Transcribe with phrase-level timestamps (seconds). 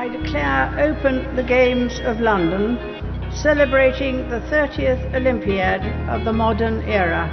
[0.00, 2.78] I declare open the Games of London,
[3.36, 7.28] celebrating the 30th Olympiad of the modern era.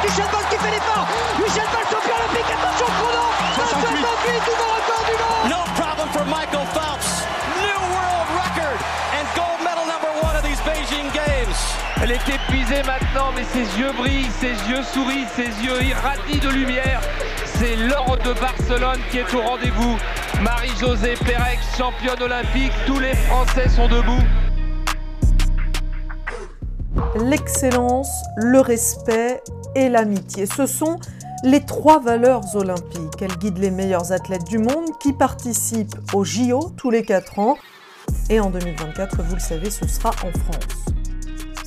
[0.00, 1.04] Michel Bolt qui fait l'effort
[1.36, 3.28] Michel Bolt champion olympique, attention chrono
[3.60, 7.28] 68 nouveau record du monde No problem for Michael Phelps.
[7.60, 8.80] New world record
[9.20, 11.60] and gold medal number one of these Beijing Games.
[12.00, 16.48] Elle est épuisée maintenant, mais ses yeux brillent, ses yeux sourient, ses yeux irradient de
[16.48, 17.02] lumière.
[17.44, 19.98] C'est l'or de Barcelone qui est au rendez-vous.
[20.42, 24.22] Marie-Josée Pérec, championne olympique, tous les Français sont debout.
[27.16, 29.42] L'excellence, le respect
[29.74, 30.98] et l'amitié, ce sont
[31.44, 33.20] les trois valeurs olympiques.
[33.20, 37.58] Elles guident les meilleurs athlètes du monde qui participent aux JO tous les 4 ans.
[38.30, 40.79] Et en 2024, vous le savez, ce sera en France.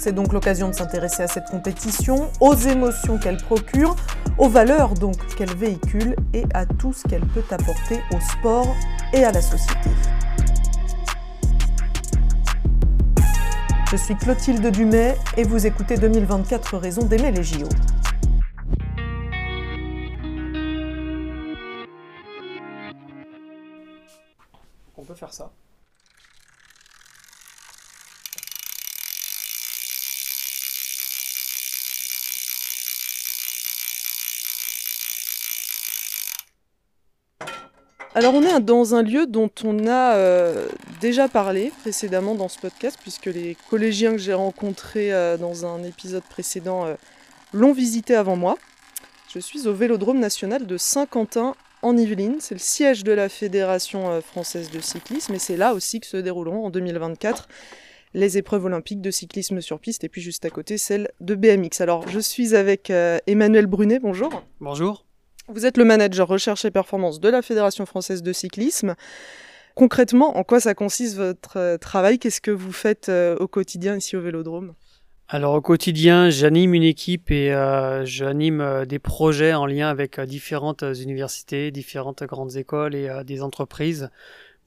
[0.03, 3.95] C'est donc l'occasion de s'intéresser à cette compétition, aux émotions qu'elle procure,
[4.37, 4.95] aux valeurs
[5.37, 8.67] qu'elle véhicule et à tout ce qu'elle peut apporter au sport
[9.13, 9.89] et à la société.
[13.89, 17.69] Je suis Clotilde Dumais et vous écoutez 2024 raisons d'aimer les JO.
[24.97, 25.49] On peut faire ça.
[38.15, 40.67] Alors on est dans un lieu dont on a euh,
[41.01, 45.83] déjà parlé précédemment dans ce podcast, puisque les collégiens que j'ai rencontrés euh, dans un
[45.83, 46.93] épisode précédent euh,
[47.53, 48.55] l'ont visité avant moi.
[49.33, 52.37] Je suis au Vélodrome national de Saint-Quentin en Yvelines.
[52.39, 56.17] C'est le siège de la Fédération française de cyclisme et c'est là aussi que se
[56.17, 57.47] dérouleront en 2024
[58.13, 61.81] les épreuves olympiques de cyclisme sur piste et puis juste à côté celle de BMX.
[61.81, 62.91] Alors je suis avec
[63.25, 64.43] Emmanuel Brunet, bonjour.
[64.61, 65.03] Bonjour.
[65.47, 68.95] Vous êtes le manager recherche et performance de la Fédération française de cyclisme.
[69.75, 72.19] Concrètement, en quoi ça consiste votre travail?
[72.19, 74.73] Qu'est-ce que vous faites au quotidien ici au Vélodrome?
[75.29, 80.19] Alors au quotidien, j'anime une équipe et euh, j'anime euh, des projets en lien avec
[80.19, 84.11] euh, différentes universités, différentes grandes écoles et des entreprises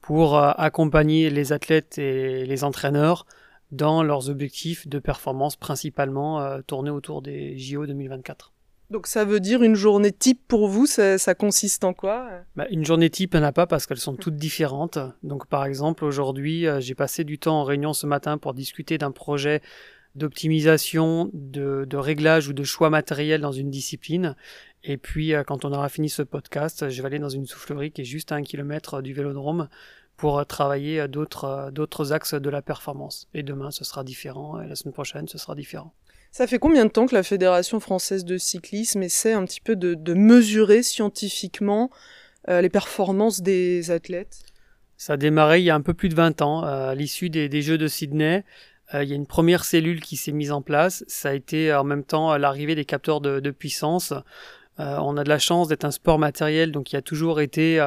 [0.01, 3.25] pour accompagner les athlètes et les entraîneurs
[3.71, 8.53] dans leurs objectifs de performance principalement tournés autour des JO 2024.
[8.89, 12.29] Donc ça veut dire une journée type pour vous, ça, ça consiste en quoi?
[12.55, 14.97] Bah, Une journée type, il n'y en a pas parce qu'elles sont toutes différentes.
[15.23, 19.11] Donc par exemple, aujourd'hui, j'ai passé du temps en réunion ce matin pour discuter d'un
[19.11, 19.61] projet
[20.15, 24.35] d'optimisation, de, de, réglage ou de choix matériel dans une discipline.
[24.83, 28.01] Et puis, quand on aura fini ce podcast, je vais aller dans une soufflerie qui
[28.01, 29.69] est juste à un kilomètre du vélodrome
[30.15, 33.27] pour travailler d'autres axes de la performance.
[33.33, 35.93] Et demain, ce sera différent, et la semaine prochaine, ce sera différent.
[36.31, 39.75] Ça fait combien de temps que la Fédération française de cyclisme essaie un petit peu
[39.75, 41.89] de, mesurer scientifiquement
[42.49, 44.39] euh, les performances des athlètes?
[44.97, 47.61] Ça a démarré il y a un peu plus de 20 ans, à l'issue des,
[47.61, 48.43] Jeux de Sydney.
[48.93, 51.03] Euh, il y a une première cellule qui s'est mise en place.
[51.07, 54.11] Ça a été en même temps l'arrivée des capteurs de, puissance.
[54.79, 57.79] Euh, on a de la chance d'être un sport matériel, donc il a toujours été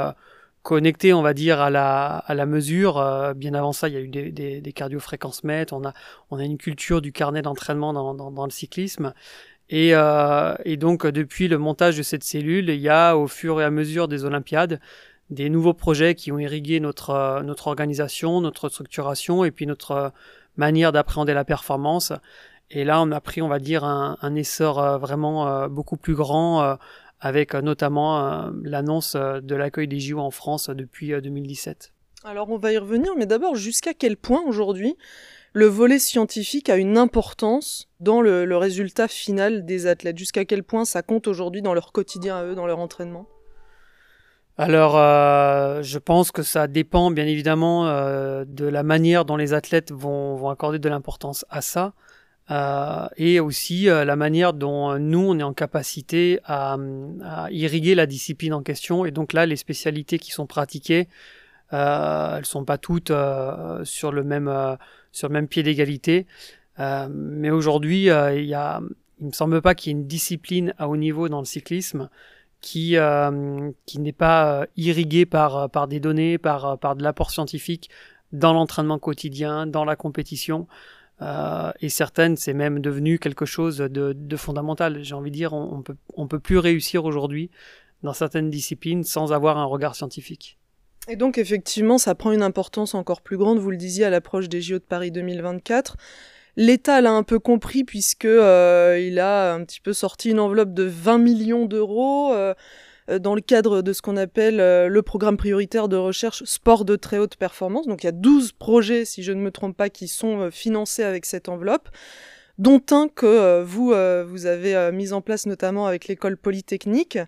[0.63, 2.99] connecté, on va dire, à la, à la mesure.
[2.99, 5.73] Euh, bien avant ça, il y a eu des, des, des cardiofréquences mètres.
[5.73, 5.93] On a,
[6.31, 9.15] on a une culture du carnet d'entraînement dans, dans, dans, le cyclisme.
[9.69, 13.61] Et, euh, et, donc, depuis le montage de cette cellule, il y a, au fur
[13.61, 14.81] et à mesure des Olympiades,
[15.31, 20.13] des nouveaux projets qui ont irrigué notre, notre organisation, notre structuration et puis notre
[20.57, 22.13] manière d'appréhender la performance.
[22.71, 25.97] Et là, on a pris, on va dire, un, un essor euh, vraiment euh, beaucoup
[25.97, 26.75] plus grand euh,
[27.21, 31.93] avec notamment l'annonce de l'accueil des JO en France depuis 2017.
[32.25, 34.97] Alors on va y revenir, mais d'abord jusqu'à quel point aujourd'hui
[35.53, 40.19] le volet scientifique a une importance dans le, le résultat final des athlètes?
[40.19, 43.27] Jusqu'à quel point ça compte aujourd'hui dans leur quotidien à eux, dans leur entraînement?
[44.59, 49.55] Alors, euh, je pense que ça dépend bien évidemment euh, de la manière dont les
[49.55, 51.95] athlètes vont, vont accorder de l'importance à ça.
[52.51, 56.77] Euh, et aussi euh, la manière dont nous on est en capacité à,
[57.51, 59.05] irriguer la discipline en question.
[59.05, 61.09] Et donc là les spécialités qui sont pratiquées
[61.73, 64.75] euh, elles sont pas toutes euh, sur le même euh,
[65.13, 66.27] sur le même pied d'égalité.
[66.79, 68.81] Mais aujourd'hui il y a
[69.21, 72.09] il me semble pas qu'il y ait une discipline à haut niveau dans le cyclisme
[72.63, 72.97] qui
[73.87, 77.91] qui n'est pas irriguée par par des données par par de l'apport scientifique
[78.33, 80.69] dans l'entraînement quotidien dans la compétition
[81.23, 85.03] euh, et certaines, c'est même devenu quelque chose de, de fondamental.
[85.03, 87.51] J'ai envie de dire, on, on, peut, on peut plus réussir aujourd'hui
[88.03, 90.59] dans certaines disciplines sans avoir un regard scientifique.
[91.09, 94.49] Et donc effectivement, ça prend une importance encore plus grande, vous le disiez, à l'approche
[94.49, 95.97] des JO de Paris 2024.
[96.57, 100.75] L'État l'a un peu compris puisque euh, il a un petit peu sorti une enveloppe
[100.75, 102.33] de 20 millions d'euros.
[102.35, 102.55] Euh,
[103.19, 107.19] dans le cadre de ce qu'on appelle le programme prioritaire de recherche sport de très
[107.19, 107.87] haute performance.
[107.87, 111.03] Donc il y a 12 projets, si je ne me trompe pas, qui sont financés
[111.03, 111.89] avec cette enveloppe
[112.59, 113.95] dont un que vous,
[114.29, 117.19] vous avez mis en place notamment avec l'école polytechnique.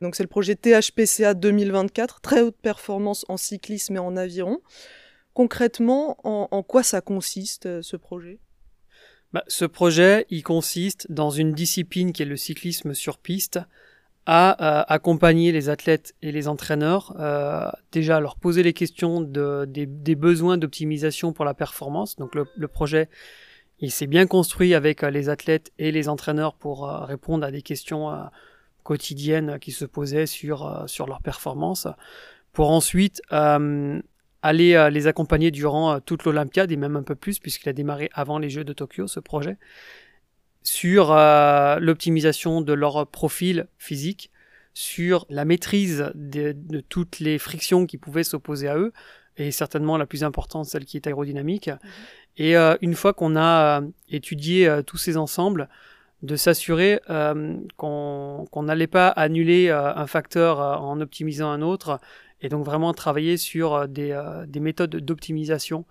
[0.00, 4.60] Donc c'est le projet THPCA 2024, très haute performance en cyclisme et en aviron.
[5.34, 8.40] Concrètement, en, quoi ça consiste ce projet?
[9.32, 13.60] Bah, Ce projet, il consiste dans une discipline qui est le cyclisme sur piste,
[14.30, 20.14] à accompagner les athlètes et les entraîneurs, euh, déjà leur poser les questions de, des,
[20.16, 22.16] besoins d'optimisation pour la performance.
[22.16, 23.08] Donc le, projet,
[23.80, 27.50] il s'est bien construit avec euh, les athlètes et les entraîneurs pour euh, répondre à
[27.50, 28.12] des questions
[28.82, 31.88] quotidiennes qui se posaient sur, sur leur performance,
[32.52, 33.22] pour ensuite
[34.42, 37.72] aller euh, les accompagner durant euh, toute l'Olympiade et même un peu plus puisqu'il a
[37.72, 39.56] démarré avant les Jeux de Tokyo ce projet
[40.62, 44.30] sur euh, l'optimisation de leur profil physique,
[44.74, 46.54] sur la maîtrise de,
[46.88, 48.92] toutes les frictions qui pouvaient s'opposer à eux
[49.36, 51.68] et certainement la plus importante celle qui est aérodynamique.
[51.68, 51.78] Mhm.
[52.40, 55.68] Et une fois qu'on a étudié tous ces ensembles,
[56.22, 57.00] de s'assurer
[57.76, 61.98] qu'on n'allait pas annuler un facteur en optimisant un autre
[62.40, 65.84] et donc vraiment travailler sur euh, des, euh, des méthodes d'optimisation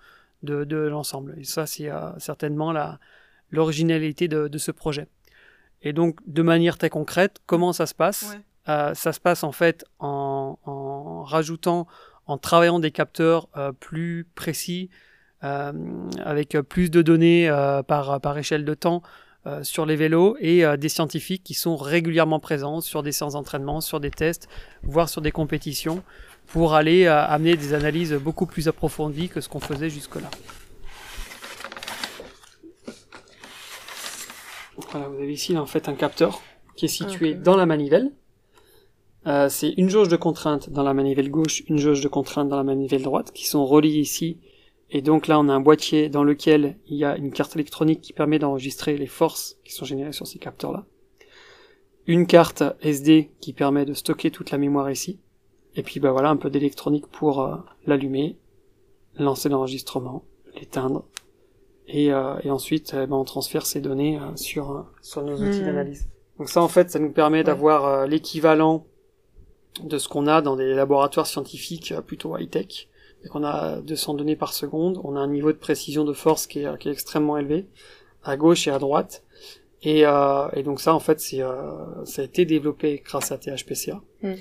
[0.44, 1.36] de, de l'ensemble.
[1.38, 3.00] Et ça, c'est euh, certainement la,
[3.52, 5.08] l'originalité de, de, ce projet.
[5.82, 9.86] Et donc, de manière très concrète, comment ça se passe Ça se passe en fait
[10.00, 11.88] en, en, rajoutant,
[12.26, 13.48] en travaillant des capteurs
[13.80, 14.90] plus précis,
[15.42, 17.50] avec plus de données
[17.88, 19.04] par, par échelle de temps
[19.62, 24.02] sur les vélos et des scientifiques qui sont régulièrement présents sur des séances d'entraînement, sur
[24.02, 24.50] des tests,
[24.84, 26.04] voire sur des compétitions
[26.48, 30.30] pour aller euh, amener des analyses beaucoup plus approfondies que ce qu'on faisait jusque-là.
[34.92, 36.42] Voilà, vous avez ici en fait un capteur
[36.76, 38.12] qui est situé dans la manivelle.
[39.26, 42.56] Euh, c'est une jauge de contrainte dans la manivelle gauche, une jauge de contrainte dans
[42.56, 44.40] la manivelle droite, qui sont reliées ici.
[44.90, 48.00] Et donc là, on a un boîtier dans lequel il y a une carte électronique
[48.00, 50.86] qui permet d'enregistrer les forces qui sont générées sur ces capteurs-là.
[52.06, 55.20] Une carte SD qui permet de stocker toute la mémoire ici.
[55.76, 58.38] Et puis bah voilà un peu d'électronique pour euh, l'allumer,
[59.18, 60.24] lancer l'enregistrement,
[60.56, 61.04] l'éteindre.
[61.88, 65.62] Et, euh, et ensuite eh ben, on transfère ces données euh, sur, sur nos outils
[65.62, 65.66] hmm.
[65.66, 66.10] d'analyse.
[66.38, 68.86] Donc ça en fait ça nous permet d'avoir l'équivalent
[69.84, 72.90] de ce qu'on a dans des laboratoires scientifiques plutôt high-tech.
[73.34, 76.60] On a 200 données par seconde, on a un niveau de précision de force qui
[76.60, 77.68] est, qui est extrêmement élevé,
[78.24, 79.24] à gauche et à droite.
[79.84, 83.38] Et, euh, et donc ça, en fait, c'est, euh, ça a été développé grâce à
[83.38, 84.02] THPCA.
[84.22, 84.34] Hmm.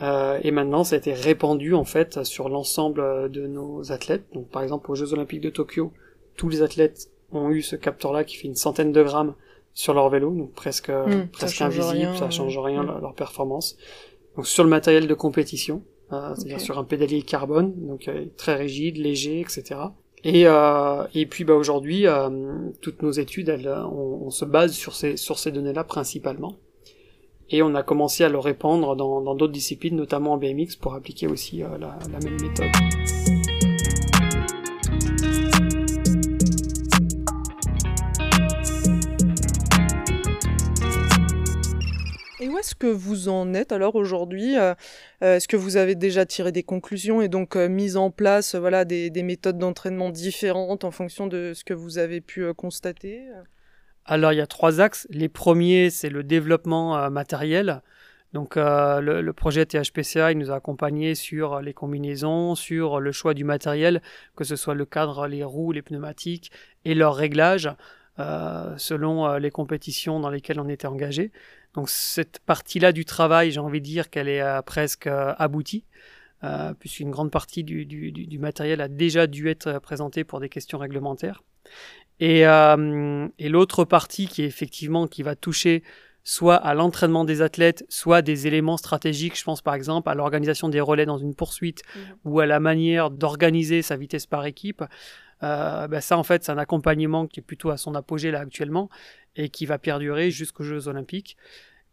[0.00, 4.24] Euh, et maintenant, ça a été répandu en fait sur l'ensemble euh, de nos athlètes.
[4.32, 5.92] Donc, par exemple, aux Jeux Olympiques de Tokyo,
[6.38, 9.34] tous les athlètes ont eu ce capteur-là qui fait une centaine de grammes
[9.74, 13.00] sur leur vélo, donc presque hmm, presque invisible, ça change rien hmm.
[13.02, 13.76] leur, performance.
[14.36, 15.82] Donc sur le matériel de compétition,
[16.12, 19.80] euh, c'est-à-dire sur un pédalier carbone, donc euh, très rigide, léger, etc.
[20.24, 22.06] Et, euh, et puis bah, aujourd'hui,
[22.80, 26.56] toutes nos études, elles, on, on, se base sur ces, sur ces données-là principalement
[27.50, 31.26] et on a commencé à le répandre dans d'autres disciplines, notamment en BMX, pour appliquer
[31.26, 32.66] aussi euh, la, la, même méthode.
[42.58, 44.74] Où est-ce que vous en êtes alors aujourd'hui euh,
[45.22, 48.84] euh, Est-ce que vous avez déjà tiré des conclusions et donc mis en place voilà,
[48.84, 53.28] des, des méthodes d'entraînement différentes en fonction de ce que vous avez pu constater
[54.08, 55.06] alors il y a trois axes.
[55.10, 57.82] Les premiers, c'est le développement euh, matériel.
[58.32, 63.44] Donc euh, le, projet THPCA, nous a accompagnés sur les combinaisons, sur le choix du
[63.44, 64.02] matériel,
[64.34, 66.50] que ce soit le cadre, les roues, les pneumatiques
[66.84, 67.70] et leur réglage
[68.18, 71.30] euh, selon les compétitions dans lesquelles on était engagé.
[71.78, 75.84] Donc cette partie-là du travail, j'ai envie de dire qu'elle est presque aboutie.
[76.80, 81.44] puisqu'une grande partie du, du, matériel a déjà dû être présenté pour des questions réglementaires.
[82.18, 85.84] Et, euh, et l'autre partie qui est effectivement qui va toucher
[86.24, 89.38] soit à l'entraînement des athlètes, soit des éléments stratégiques.
[89.38, 92.00] Je pense par exemple à l'organisation des relais dans une poursuite mmh.
[92.24, 94.82] ou à la manière d'organiser sa vitesse par équipe.
[95.44, 98.40] Euh, ben ça, en fait, c'est un accompagnement qui est plutôt à son apogée là
[98.40, 98.90] actuellement
[99.36, 101.36] et qui va perdurer jusqu'aux Jeux Olympiques.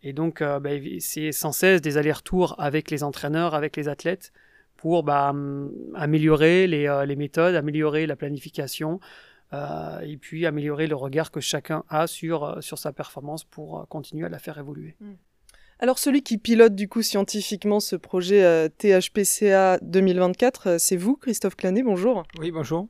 [0.06, 4.32] Et donc, euh, ben, c'est sans cesse des allers-retours avec les entraîneurs, avec les athlètes
[4.78, 5.34] pour bah,
[5.96, 9.00] améliorer les, euh, les méthodes, améliorer la planification,
[9.54, 14.28] euh, et puis améliorer le regard que chacun a sur, sur sa performance pour continuer
[14.28, 14.96] à la faire évoluer.
[15.00, 15.14] Hmm.
[15.80, 21.84] Alors celui qui pilote du coup scientifiquement ce projet THPCA 2024, c'est vous, Christophe Clanet,
[21.84, 22.24] bonjour.
[22.40, 22.88] Oui, bonjour.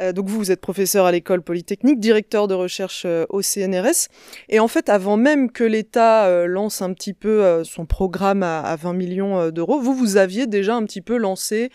[0.00, 4.08] Euh, donc vous, vous êtes professeur à l'école polytechnique, directeur de recherche euh, au CNRS.
[4.48, 8.76] Et en fait, avant même que l'État euh, lance un petit peu son programme à,
[8.76, 11.70] 20 millions d'euros, vous, vous aviez déjà un petit peu lancé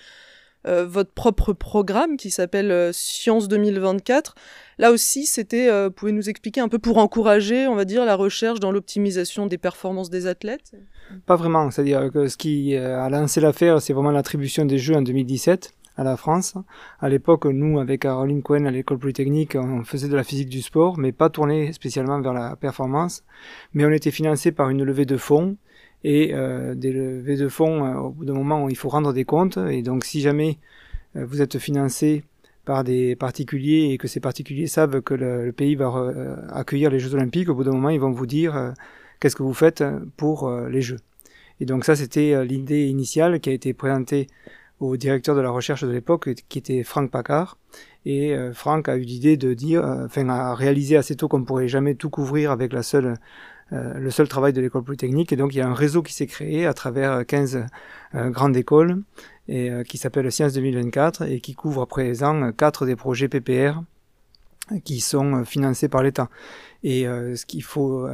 [0.66, 4.36] votre propre programme qui s'appelle Science 2024.
[4.78, 8.16] Là aussi, c'était, vous pouvez nous expliquer un peu pour encourager, on va dire, la
[8.16, 10.72] recherche dans l'optimisation des performances des athlètes?
[11.26, 11.72] Pas vraiment.
[11.72, 16.04] C'est-à-dire que ce qui a lancé l'affaire, c'est vraiment l'attribution des Jeux en 2017 à
[16.04, 16.56] la France.
[17.00, 20.62] À l'époque, nous, avec Caroline Cohen à l'école polytechnique, on faisait de la physique du
[20.62, 23.24] sport, mais pas tourné spécialement vers la performance.
[23.74, 25.58] Mais on était financé par une levée de fonds.
[26.04, 29.26] Et euh, des levées de fonds, euh, au bout d'un moment, il faut rendre des
[29.26, 29.58] comptes.
[29.58, 30.58] Et donc, si jamais
[31.16, 32.24] euh, vous êtes financé
[32.66, 35.92] par des particuliers et que ces particuliers savent que le, pays va
[36.52, 38.74] accueillir les Jeux Olympiques, au bout d'un moment, ils vont vous dire
[39.20, 39.84] qu'est-ce que vous faites
[40.16, 41.00] pour les Jeux.
[41.60, 44.28] Et donc ça, c'était l'idée initiale qui a été présentée
[44.82, 47.58] au directeur de la recherche de l'époque, qui était Franck Paccard.
[48.06, 51.44] Et euh, Franck a eu l'idée de dire, euh, enfin, a réalisé assez tôt qu'on
[51.44, 53.20] pourrait jamais tout couvrir avec la seule,
[53.74, 55.32] euh, le seul travail de l'école polytechnique.
[55.32, 57.66] Et donc, il y a un réseau qui s'est créé à travers 15
[58.14, 59.04] grandes écoles
[59.48, 63.82] et qui s'appelle Sciences 2024 et qui couvre à présent quatre des projets PPR
[64.84, 66.30] qui sont financés par l'État.
[66.84, 68.08] Et ce qu'il faut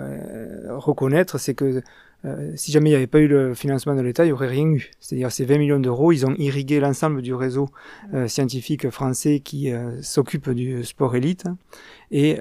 [0.70, 1.82] reconnaître, c'est que
[2.26, 4.48] euh, si jamais il n'y avait pas eu le financement de l'État, il n'y aurait
[4.48, 4.92] rien eu.
[5.00, 7.70] C'est-à-dire ces 20 millions d'euros, ils ont irrigué l'ensemble du réseau
[8.14, 11.46] euh, scientifique français qui euh, s'occupe du sport élite
[12.10, 12.38] et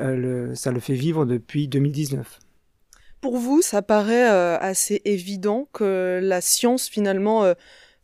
[0.54, 2.38] ça le fait vivre depuis 2019.
[3.20, 7.52] Pour vous, ça paraît assez évident que la science finalement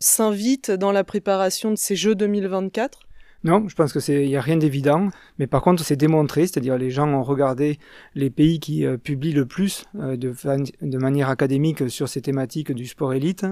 [0.01, 2.99] s'invite dans la préparation de ces Jeux 2024
[3.45, 5.09] non, je pense que c'est, il y a rien d'évident,
[5.39, 7.79] mais par contre c'est démontré, c'est-à-dire les gens ont regardé
[8.15, 12.87] les pays qui euh, publient le plus euh, de, manière académique sur ces thématiques du
[12.87, 13.45] sport élite,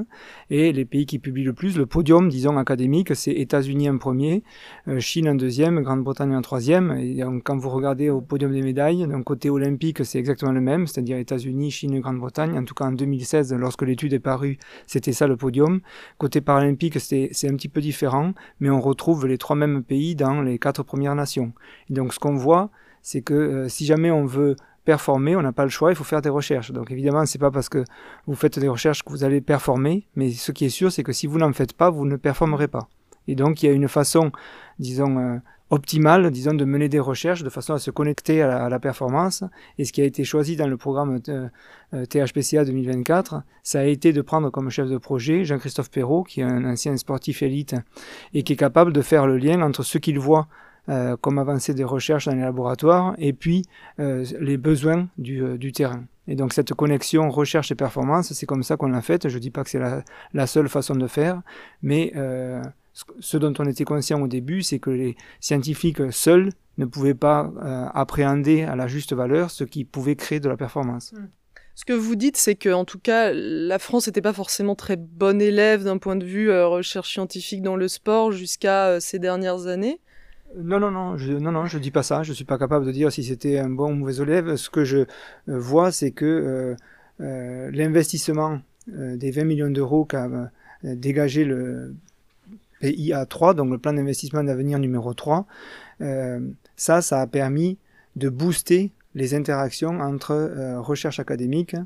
[0.48, 4.44] et les pays qui publient le plus, le podium, disons académique, c'est États-Unis en premier,
[4.86, 6.92] euh, Chine en deuxième, Grande-Bretagne en troisième.
[6.92, 11.16] Et quand vous regardez au podium des médailles, côté olympique, c'est exactement le même, c'est-à-dire
[11.16, 12.56] États-Unis, Chine, Grande-Bretagne.
[12.56, 15.80] En tout cas en 2016, lorsque l'étude est parue, c'était ça le podium.
[16.18, 20.42] Côté paralympique, c'est un petit peu différent, mais on retrouve les trois mêmes pays dans
[20.42, 21.52] les quatre premières nations.
[21.88, 22.70] Et donc ce qu'on voit,
[23.02, 26.04] c'est que euh, si jamais on veut performer, on n'a pas le choix, il faut
[26.04, 26.72] faire des recherches.
[26.72, 27.84] Donc évidemment, c'est pas parce que
[28.26, 31.12] vous faites des recherches que vous allez performer, mais ce qui est sûr, c'est que
[31.12, 32.88] si vous n'en faites pas, vous ne performerez pas.
[33.28, 34.32] Et donc il y a une façon,
[34.78, 35.36] disons, euh,
[35.70, 39.44] optimale, disons, de mener des recherches de façon à se connecter à la, performance.
[39.78, 44.12] Et ce qui a été choisi dans le programme THPCA euh, 2024, ça a été
[44.12, 47.74] de prendre comme chef de projet Jean-Christophe Perrault, qui est un ancien sportif élite
[48.34, 50.48] et qui est capable de faire le lien entre ce qu'il voit
[50.88, 53.64] euh, comme avancée des recherches dans les laboratoires et puis
[54.00, 56.04] euh, les besoins du, terrain.
[56.26, 59.28] Et donc cette connexion recherche et performance, c'est comme ça qu'on l'a faite.
[59.28, 59.78] Je ne dis pas que c'est
[60.32, 61.42] la, seule façon de faire,
[61.82, 62.62] mais euh,
[63.20, 67.52] ce dont on était conscient au début, c'est que les scientifiques seuls ne pouvaient pas
[67.62, 71.12] euh, appréhender à la juste valeur ce qui pouvait créer de la performance.
[71.12, 71.28] Hmm.
[71.74, 75.40] Ce que vous dites, c'est qu'en tout cas, la France n'était pas forcément très bonne
[75.40, 79.66] élève d'un point de vue euh, recherche scientifique dans le sport jusqu'à euh, ces dernières
[79.66, 80.00] années.
[80.56, 82.22] Non, non, non, je, non, non, je dis pas ça.
[82.22, 84.56] Je suis pas capable de dire si c'était un bon ou mauvais élève.
[84.56, 85.04] Ce que je
[85.46, 86.74] vois, c'est que
[87.20, 90.50] l'investissement des 20 millions d'euros qu'a
[90.82, 91.94] dégagé le
[92.80, 95.46] PIA 3, donc le plan d'investissement d'avenir numéro 3,
[96.00, 96.40] euh,
[96.76, 97.78] ça, ça a permis
[98.16, 101.76] de booster les interactions entre euh, recherche académique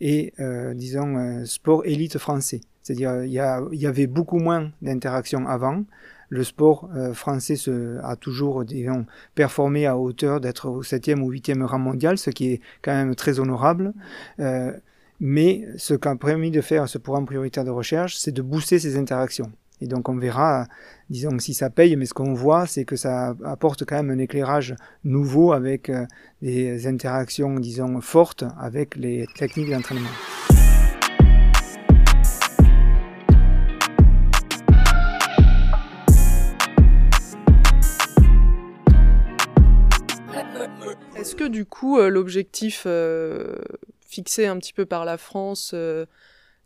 [0.00, 2.60] et, euh, disons, sport élite français.
[2.82, 5.84] C'est-à-dire, il y, avait beaucoup moins d'interactions avant.
[6.30, 7.54] Le sport français
[8.02, 9.06] a toujours, disons,
[9.36, 13.14] performé à hauteur d'être au 7e ou 8e rang mondial, ce qui est quand même
[13.14, 13.92] très honorable.
[15.20, 18.96] mais ce qu'a permis de faire ce programme prioritaire de recherche, c'est de booster ces
[18.96, 19.52] interactions.
[19.82, 20.68] Et donc on verra,
[21.10, 24.18] disons, si ça paye, mais ce qu'on voit, c'est que ça apporte quand même un
[24.18, 26.06] éclairage nouveau avec euh,
[26.40, 30.08] des interactions, disons, fortes avec les techniques d'entraînement.
[41.16, 43.56] Est-ce que du coup, euh, l'objectif euh,
[44.06, 45.74] fixé un petit peu par la France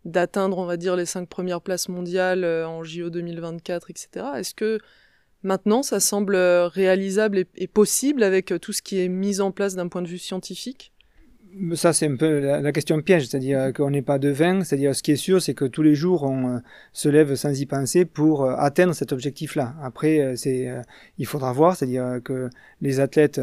[0.07, 4.25] d'atteindre, on va dire, les cinq premières places mondiales euh, en JO 2024, etc.
[4.37, 4.79] Est-ce que
[5.43, 9.51] maintenant, ça semble euh, réalisable et, possible avec euh, tout ce qui est mis en
[9.51, 10.93] place d'un point de vue scientifique?
[11.73, 15.11] Ça, c'est un peu la, question piège, c'est-à-dire qu'on n'est pas devin, c'est-à-dire ce qui
[15.11, 16.61] est sûr, c'est que tous les jours, on
[16.93, 19.73] se lève sans y penser pour atteindre cet objectif-là.
[19.81, 20.69] Après, c'est,
[21.17, 22.49] il faudra voir, c'est-à-dire que
[22.81, 23.41] les athlètes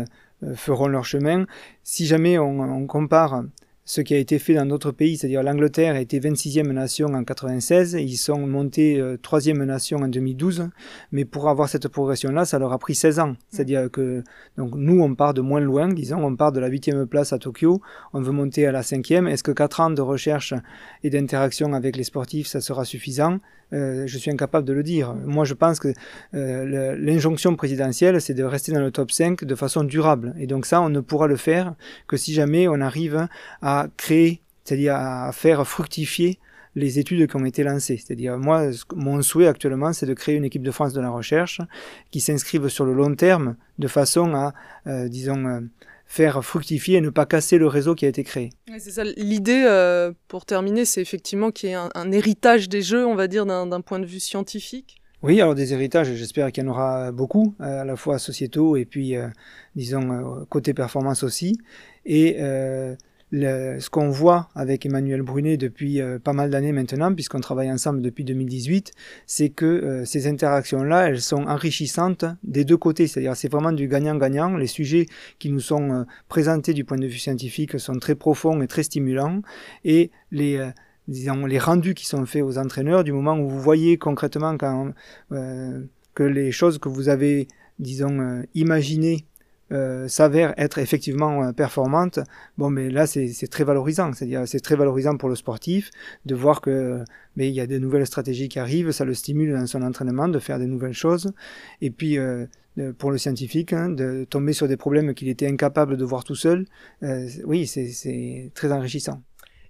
[0.54, 1.46] feront leur chemin.
[1.82, 3.42] Si jamais on compare
[3.86, 7.22] ce qui a été fait dans d'autres pays, c'est-à-dire l'Angleterre a été 26e nation en
[7.22, 10.70] 96, ils sont montés 3e euh, nation en 2012,
[11.12, 13.36] mais pour avoir cette progression-là, ça leur a pris 16 ans.
[13.50, 14.24] C'est-à-dire que
[14.56, 17.38] donc nous, on part de moins loin, disons, on part de la 8e place à
[17.38, 17.82] Tokyo,
[18.14, 19.28] on veut monter à la 5e.
[19.28, 20.54] Est-ce que 4 ans de recherche
[21.02, 23.38] et d'interaction avec les sportifs, ça sera suffisant?
[23.72, 25.14] Euh, je suis incapable de le dire.
[25.14, 25.92] Moi, je pense que
[26.34, 30.34] euh, l'injonction présidentielle, c'est de rester dans le top 5 de façon durable.
[30.38, 31.74] Et donc ça, on ne pourra le faire
[32.06, 33.28] que si jamais on arrive
[33.62, 36.38] à créer, c'est-à-dire à faire fructifier
[36.76, 38.02] les études qui ont été lancées.
[38.04, 41.60] C'est-à-dire, moi, mon souhait actuellement, c'est de créer une équipe de France de la recherche
[42.10, 44.54] qui s'inscrive sur le long terme de façon à,
[44.86, 45.68] euh, disons,
[46.06, 48.50] faire fructifier et ne pas casser le réseau qui a été créé.
[48.78, 49.04] c'est ça.
[49.04, 53.26] L'idée, euh, pour terminer, c'est effectivement qu'il y ait un, héritage des jeux, on va
[53.26, 55.00] dire, d'un point de vue scientifique.
[55.22, 58.76] Oui, alors des héritages, j'espère qu'il y en aura beaucoup, euh, à la fois sociétaux
[58.76, 59.28] et puis, euh,
[59.74, 61.58] disons, côté performance aussi.
[62.04, 62.36] Et
[63.42, 68.00] ce qu'on voit avec Emmanuel Brunet depuis euh, pas mal d'années maintenant, puisqu'on travaille ensemble
[68.00, 68.92] depuis 2018,
[69.26, 73.06] c'est que euh, ces interactions-là, elles sont enrichissantes des deux côtés.
[73.06, 74.56] C'est-à-dire, c'est vraiment du gagnant-gagnant.
[74.56, 75.06] Les sujets
[75.38, 78.82] qui nous sont euh, présentés du point de vue scientifique sont très profonds et très
[78.82, 79.42] stimulants.
[79.84, 80.70] Et les
[81.06, 84.56] disons, les rendus qui sont faits aux entraîneurs, du moment où vous voyez concrètement
[85.28, 87.46] que les choses que vous avez,
[87.78, 89.26] disons, imaginées
[89.74, 92.20] euh, s'avère être effectivement euh, performante,
[92.58, 94.12] bon, mais là, c'est très valorisant.
[94.12, 95.90] C'est-à-dire, c'est très valorisant pour le sportif
[96.26, 97.02] de voir que,
[97.36, 100.28] mais il y a des nouvelles stratégies qui arrivent, ça le stimule dans son entraînement
[100.28, 101.32] de faire des nouvelles choses.
[101.80, 102.46] Et puis, euh,
[102.98, 106.34] pour le scientifique, hein, de tomber sur des problèmes qu'il était incapable de voir tout
[106.36, 106.66] seul,
[107.44, 109.22] oui, c'est très enrichissant.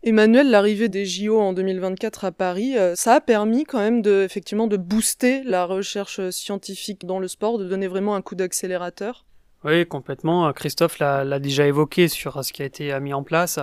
[0.02, 4.66] Emmanuel, l'arrivée des JO en 2024 à Paris, ça a permis quand même de, effectivement,
[4.66, 9.24] de booster la recherche scientifique dans le sport, de donner vraiment un coup d'accélérateur.
[9.64, 10.52] Oui, complètement.
[10.52, 13.58] Christophe l'a déjà évoqué sur ce qui a été euh, mis en place.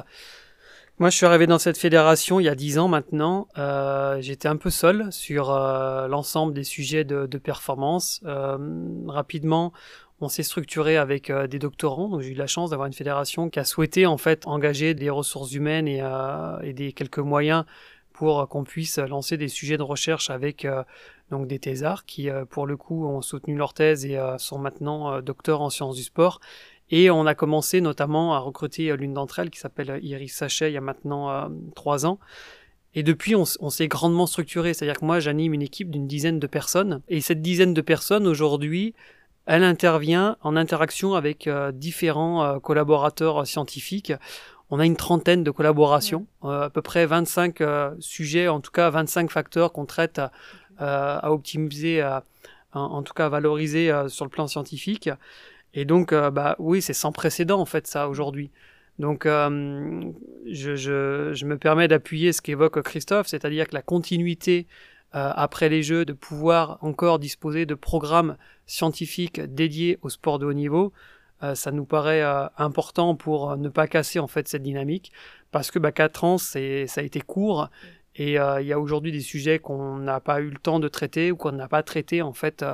[0.98, 3.48] Moi, je suis arrivé dans cette fédération il y a dix ans maintenant.
[3.60, 8.22] Euh, J'étais un peu seul sur euh, l'ensemble des sujets de, performance.
[9.08, 9.74] Rapidement,
[10.22, 12.20] on s'est structuré avec des doctorants.
[12.20, 15.54] J'ai eu la chance d'avoir une fédération qui a souhaité en fait engager des ressources
[15.54, 16.04] humaines et,
[16.64, 17.66] et des quelques moyens
[18.14, 20.68] pour qu'on puisse lancer des sujets de recherche avec
[21.32, 24.60] donc des thésards qui, euh, pour le coup, ont soutenu leur thèse et euh, sont
[24.60, 26.40] maintenant euh, docteurs en sciences du sport.
[26.92, 30.74] Et on a commencé notamment à recruter l'une d'entre elles qui s'appelle Iris Sachet il
[30.74, 32.20] y a maintenant trois ans.
[32.96, 34.74] Et depuis, on, s'est grandement structuré.
[34.74, 37.02] C'est-à-dire que moi, j'anime une équipe d'une dizaine de personnes.
[37.08, 38.94] Et cette dizaine de personnes, aujourd'hui,
[39.46, 44.12] elle intervient en interaction avec différents collaborateurs scientifiques.
[44.70, 47.60] On a une trentaine de collaborations, à peu près 25
[48.00, 50.20] sujets, en tout cas 25 facteurs qu'on traite
[50.82, 52.02] à optimiser,
[52.74, 55.10] en, tout cas à valoriser euh, sur le plan scientifique.
[55.74, 58.52] Et donc, euh, bah oui, c'est sans précédent en fait ça aujourd'hui.
[59.00, 64.68] Donc, je, me permets d'appuyer ce qu'évoque Christophe, c'est-à-dire que la continuité
[65.12, 70.54] après les Jeux, de pouvoir encore disposer de programmes scientifiques dédiés au sport de haut
[70.54, 70.94] niveau,
[71.56, 72.22] ça nous paraît
[72.58, 75.12] important pour ne pas casser en fait cette dynamique,
[75.50, 77.70] parce que bah, 4 ans, ça a été court,
[78.16, 80.88] et euh, il y a aujourd'hui des sujets qu'on n'a pas eu le temps de
[80.88, 82.74] traiter ou qu'on n'a pas traité en fait euh,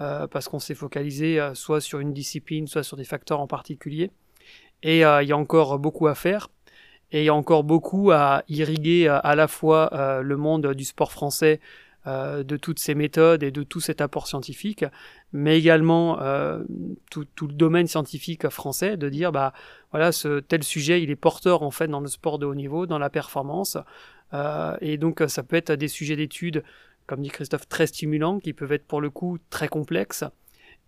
[0.00, 4.10] euh, parce qu'on s'est focalisé soit sur une discipline, soit sur des facteurs en particulier.
[4.84, 6.50] Et il y a encore beaucoup à faire.
[7.10, 9.90] Et il y a encore beaucoup à irriguer à la fois
[10.22, 11.58] le monde du sport français
[12.06, 14.84] de toutes ces méthodes et de tout cet apport scientifique,
[15.32, 16.20] mais également
[17.10, 19.52] tout, tout, le domaine scientifique français, de dire bah
[19.90, 22.86] voilà ce tel sujet il est porteur en fait dans le sport de haut niveau,
[22.86, 23.78] dans la performance,
[24.32, 26.62] et donc ça peut être des sujets d'études,
[27.06, 30.24] comme dit Christophe, très stimulants, qui peuvent être pour le coup très complexes.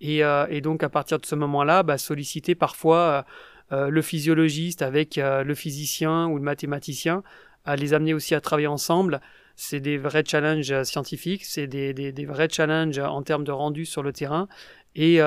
[0.00, 3.24] Et, euh, donc à partir de ce moment-là, bah, solliciter parfois
[3.72, 7.22] euh, le physiologiste avec le physicien ou le mathématicien,
[7.64, 9.20] à les amener aussi à travailler ensemble.
[9.57, 14.12] C'est des vrais challenges scientifiques, c'est des, vrais challenges en termes de rendu sur le
[14.12, 14.48] terrain.
[14.94, 15.20] Et,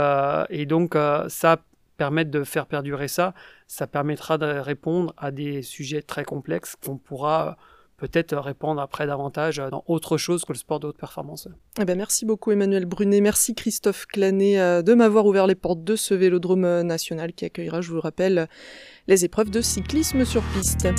[0.49, 0.97] et donc
[1.27, 1.63] ça
[1.97, 3.35] permettre de faire perdurer ça,
[3.67, 7.57] ça permettra de répondre à des sujets très complexes qu'on pourra
[8.03, 11.47] peut-être répondre après davantage dans autre chose que le sport de haute performance.
[11.79, 15.85] Eh ben merci beaucoup Emmanuel Brunet, merci Christophe Clanet euh, de m'avoir ouvert les portes
[15.85, 18.49] de ce vélodrome national qui accueillera, je vous le rappelle,
[19.07, 20.89] les épreuves de cyclisme sur piste.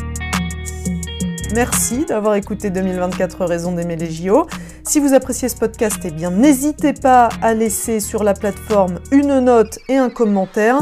[1.55, 4.47] Merci d'avoir écouté 2024 Raisons d'aimer les JO.
[4.83, 9.41] Si vous appréciez ce podcast, eh bien n'hésitez pas à laisser sur la plateforme une
[9.41, 10.79] note et un commentaire.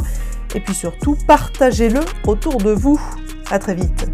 [0.55, 3.01] Et puis surtout, partagez-le autour de vous.
[3.51, 4.07] À très vite.